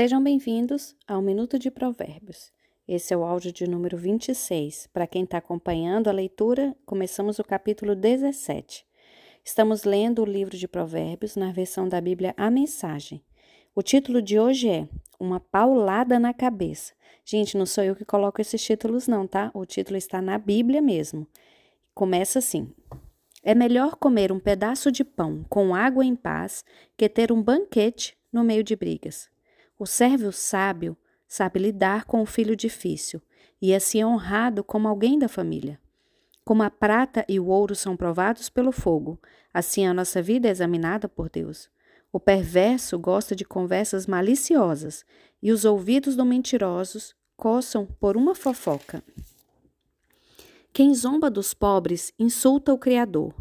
Sejam 0.00 0.22
bem-vindos 0.22 0.94
ao 1.08 1.20
Minuto 1.20 1.58
de 1.58 1.72
Provérbios. 1.72 2.52
Esse 2.86 3.12
é 3.12 3.16
o 3.16 3.24
áudio 3.24 3.50
de 3.50 3.68
número 3.68 3.96
26. 3.96 4.88
Para 4.92 5.08
quem 5.08 5.24
está 5.24 5.38
acompanhando 5.38 6.06
a 6.06 6.12
leitura, 6.12 6.72
começamos 6.86 7.40
o 7.40 7.42
capítulo 7.42 7.96
17. 7.96 8.86
Estamos 9.44 9.82
lendo 9.82 10.22
o 10.22 10.24
livro 10.24 10.56
de 10.56 10.68
Provérbios 10.68 11.34
na 11.34 11.50
versão 11.50 11.88
da 11.88 12.00
Bíblia 12.00 12.32
A 12.36 12.48
Mensagem. 12.48 13.24
O 13.74 13.82
título 13.82 14.22
de 14.22 14.38
hoje 14.38 14.68
é 14.68 14.88
Uma 15.18 15.40
Paulada 15.40 16.16
na 16.20 16.32
Cabeça. 16.32 16.94
Gente, 17.24 17.58
não 17.58 17.66
sou 17.66 17.82
eu 17.82 17.96
que 17.96 18.04
coloco 18.04 18.40
esses 18.40 18.62
títulos, 18.62 19.08
não, 19.08 19.26
tá? 19.26 19.50
O 19.52 19.66
título 19.66 19.96
está 19.96 20.22
na 20.22 20.38
Bíblia 20.38 20.80
mesmo. 20.80 21.26
Começa 21.92 22.38
assim: 22.38 22.72
É 23.42 23.52
melhor 23.52 23.96
comer 23.96 24.30
um 24.30 24.38
pedaço 24.38 24.92
de 24.92 25.02
pão 25.02 25.44
com 25.48 25.74
água 25.74 26.04
em 26.04 26.14
paz 26.14 26.64
que 26.96 27.08
ter 27.08 27.32
um 27.32 27.42
banquete 27.42 28.16
no 28.32 28.44
meio 28.44 28.62
de 28.62 28.76
brigas. 28.76 29.28
O 29.78 29.86
servo 29.86 30.32
sábio 30.32 30.96
sabe 31.26 31.60
lidar 31.60 32.04
com 32.04 32.20
o 32.20 32.26
filho 32.26 32.56
difícil 32.56 33.22
e 33.62 33.72
assim 33.72 34.00
é 34.00 34.06
honrado 34.06 34.64
como 34.64 34.88
alguém 34.88 35.18
da 35.18 35.28
família. 35.28 35.80
Como 36.44 36.62
a 36.62 36.70
prata 36.70 37.24
e 37.28 37.38
o 37.38 37.46
ouro 37.46 37.76
são 37.76 37.96
provados 37.96 38.48
pelo 38.48 38.72
fogo, 38.72 39.20
assim 39.52 39.86
a 39.86 39.94
nossa 39.94 40.20
vida 40.20 40.48
é 40.48 40.50
examinada 40.50 41.08
por 41.08 41.28
Deus. 41.28 41.70
O 42.12 42.18
perverso 42.18 42.98
gosta 42.98 43.36
de 43.36 43.44
conversas 43.44 44.06
maliciosas 44.06 45.04
e 45.42 45.52
os 45.52 45.64
ouvidos 45.64 46.16
do 46.16 46.24
mentirosos 46.24 47.14
coçam 47.36 47.86
por 47.86 48.16
uma 48.16 48.34
fofoca. 48.34 49.04
Quem 50.72 50.94
zomba 50.94 51.30
dos 51.30 51.54
pobres 51.54 52.12
insulta 52.18 52.72
o 52.72 52.78
Criador. 52.78 53.34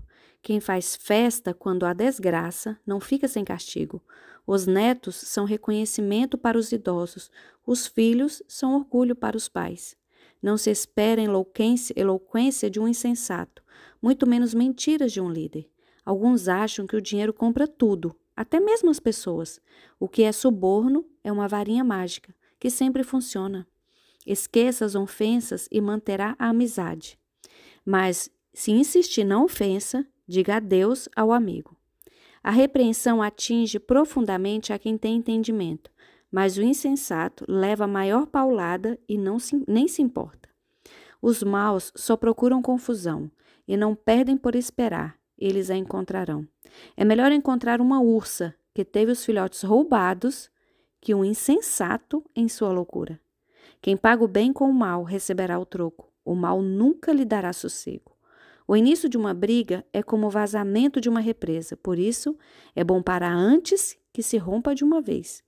Quem 0.47 0.61
faz 0.61 0.95
festa 0.95 1.53
quando 1.53 1.85
há 1.85 1.91
desgraça 1.91 2.79
não 2.85 3.01
fica 3.01 3.27
sem 3.27 3.43
castigo. 3.43 4.01
Os 4.47 4.65
netos 4.65 5.17
são 5.17 5.43
reconhecimento 5.43 6.37
para 6.37 6.57
os 6.57 6.71
idosos, 6.71 7.29
os 7.65 7.85
filhos 7.85 8.41
são 8.47 8.73
orgulho 8.73 9.13
para 9.13 9.35
os 9.35 9.49
pais. 9.49 9.97
Não 10.41 10.55
se 10.55 10.71
espera 10.71 11.21
eloquência 11.21 12.69
de 12.69 12.79
um 12.79 12.87
insensato, 12.87 13.61
muito 14.01 14.25
menos 14.25 14.53
mentiras 14.53 15.11
de 15.11 15.19
um 15.19 15.29
líder. 15.29 15.69
Alguns 16.05 16.47
acham 16.47 16.87
que 16.87 16.95
o 16.95 17.01
dinheiro 17.01 17.33
compra 17.33 17.67
tudo, 17.67 18.15
até 18.33 18.57
mesmo 18.57 18.89
as 18.89 19.01
pessoas. 19.01 19.59
O 19.99 20.07
que 20.07 20.23
é 20.23 20.31
suborno 20.31 21.05
é 21.25 21.29
uma 21.29 21.49
varinha 21.49 21.83
mágica, 21.83 22.33
que 22.57 22.69
sempre 22.69 23.03
funciona. 23.03 23.67
Esqueça 24.25 24.85
as 24.85 24.95
ofensas 24.95 25.67
e 25.69 25.81
manterá 25.81 26.37
a 26.39 26.47
amizade. 26.47 27.19
Mas, 27.83 28.31
se 28.53 28.71
insistir 28.71 29.25
na 29.25 29.43
ofensa, 29.43 30.07
diga 30.27 30.57
adeus 30.57 31.07
ao 31.15 31.31
amigo. 31.31 31.75
A 32.43 32.51
repreensão 32.51 33.21
atinge 33.21 33.79
profundamente 33.79 34.71
a 34.71 34.79
quem 34.79 34.97
tem 34.97 35.15
entendimento, 35.15 35.91
mas 36.31 36.57
o 36.57 36.61
insensato 36.61 37.45
leva 37.47 37.85
a 37.85 37.87
maior 37.87 38.27
paulada 38.27 38.99
e 39.07 39.17
não 39.17 39.39
se, 39.39 39.63
nem 39.67 39.87
se 39.87 40.01
importa. 40.01 40.49
Os 41.21 41.41
maus 41.41 41.91
só 41.95 42.15
procuram 42.15 42.61
confusão 42.61 43.31
e 43.67 43.75
não 43.75 43.95
perdem 43.95 44.37
por 44.37 44.55
esperar, 44.55 45.17
eles 45.37 45.69
a 45.69 45.75
encontrarão. 45.75 46.47
É 46.95 47.03
melhor 47.03 47.31
encontrar 47.31 47.81
uma 47.81 48.01
ursa 48.01 48.55
que 48.73 48.85
teve 48.85 49.11
os 49.11 49.25
filhotes 49.25 49.63
roubados 49.63 50.49
que 51.01 51.13
um 51.13 51.23
insensato 51.23 52.23
em 52.35 52.47
sua 52.47 52.71
loucura. 52.71 53.19
Quem 53.81 53.95
paga 53.95 54.23
o 54.23 54.27
bem 54.27 54.51
com 54.51 54.69
o 54.69 54.73
mal 54.73 55.03
receberá 55.03 55.59
o 55.59 55.65
troco. 55.65 56.11
O 56.25 56.35
mal 56.35 56.61
nunca 56.61 57.13
lhe 57.13 57.23
dará 57.23 57.53
sossego. 57.53 58.16
O 58.67 58.75
início 58.75 59.07
de 59.07 59.17
uma 59.17 59.33
briga 59.33 59.85
é 59.93 60.03
como 60.03 60.27
o 60.27 60.29
vazamento 60.29 60.99
de 60.99 61.07
uma 61.07 61.21
represa, 61.21 61.77
por 61.77 61.97
isso 61.97 62.37
é 62.75 62.83
bom 62.83 63.01
parar 63.01 63.33
antes 63.33 63.97
que 64.11 64.21
se 64.21 64.37
rompa 64.37 64.75
de 64.75 64.83
uma 64.83 65.01
vez. 65.01 65.41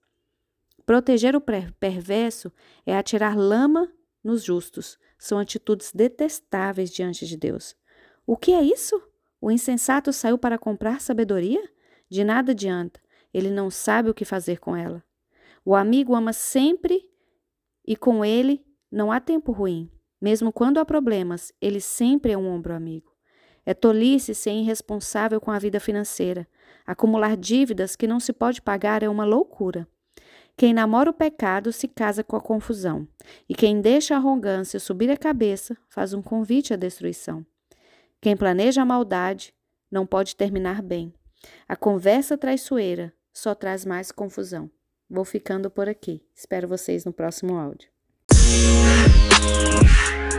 Proteger 0.86 1.36
o 1.36 1.42
perverso 1.42 2.52
é 2.86 2.98
atirar 2.98 3.38
lama 3.38 3.92
nos 4.24 4.44
justos. 4.44 4.98
São 5.18 5.38
atitudes 5.38 5.92
detestáveis 5.94 6.90
diante 6.92 7.28
de 7.28 7.36
Deus. 7.36 7.76
O 8.26 8.38
que 8.38 8.54
é 8.54 8.64
isso? 8.64 9.02
O 9.42 9.52
insensato 9.52 10.14
saiu 10.14 10.38
para 10.38 10.58
comprar 10.58 11.02
sabedoria? 11.02 11.62
De 12.10 12.24
nada 12.24 12.54
adianta, 12.54 13.02
ele 13.34 13.52
não 13.52 13.70
sabe 13.70 14.10
o 14.10 14.14
que 14.14 14.26
fazer 14.26 14.60
com 14.60 14.76
ela. 14.76 15.04
O 15.64 15.76
amigo 15.76 16.16
ama 16.16 16.34
sempre 16.34 17.08
e 17.86 17.96
com 17.96 18.24
ele 18.24 18.66
não 18.92 19.12
há 19.12 19.20
tempo 19.20 19.52
ruim. 19.52 19.92
Mesmo 20.22 20.52
quando 20.52 20.80
há 20.80 20.86
problemas, 20.86 21.54
ele 21.62 21.80
sempre 21.80 22.32
é 22.32 22.38
um 22.38 22.48
ombro 22.48 22.74
amigo. 22.74 23.12
É 23.66 23.74
tolice 23.74 24.34
ser 24.34 24.52
irresponsável 24.52 25.40
com 25.40 25.52
a 25.52 25.60
vida 25.60 25.80
financeira. 25.80 26.48
Acumular 26.86 27.38
dívidas 27.38 27.96
que 27.96 28.08
não 28.08 28.20
se 28.20 28.34
pode 28.34 28.62
pagar 28.62 29.04
é 29.04 29.10
uma 29.10 29.26
loucura. 29.26 29.88
Quem 30.58 30.74
namora 30.74 31.10
o 31.10 31.14
pecado 31.14 31.72
se 31.72 31.88
casa 31.88 32.22
com 32.22 32.36
a 32.36 32.42
confusão, 32.42 33.08
e 33.48 33.56
quem 33.56 33.80
deixa 33.80 34.14
a 34.14 34.18
arrogância 34.18 34.78
subir 34.78 35.10
a 35.10 35.16
cabeça 35.16 35.78
faz 35.88 36.14
um 36.14 36.22
convite 36.22 36.74
à 36.74 36.76
destruição. 36.76 37.46
Quem 38.20 38.36
planeja 38.36 38.82
a 38.82 38.86
maldade 38.86 39.54
não 39.90 40.06
pode 40.06 40.36
terminar 40.36 40.82
bem. 40.82 41.14
A 41.68 41.78
conversa 41.78 42.38
traiçoeira 42.38 43.14
só 43.32 43.56
traz 43.56 43.86
mais 43.86 44.12
confusão. 44.12 44.70
Vou 45.10 45.24
ficando 45.24 45.72
por 45.72 45.88
aqui. 45.88 46.22
Espero 46.36 46.68
vocês 46.68 47.06
no 47.06 47.14
próximo 47.14 47.56
áudio. 47.58 47.90
Yeah. 49.50 50.39